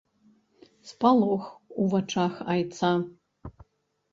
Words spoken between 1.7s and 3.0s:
у вачах айца.